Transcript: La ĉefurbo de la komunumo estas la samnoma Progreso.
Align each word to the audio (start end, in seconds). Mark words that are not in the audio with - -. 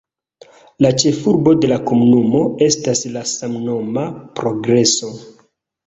La 0.85 0.89
ĉefurbo 1.03 1.53
de 1.65 1.69
la 1.73 1.77
komunumo 1.91 2.43
estas 2.71 3.07
la 3.19 3.27
samnoma 3.35 4.11
Progreso. 4.45 5.17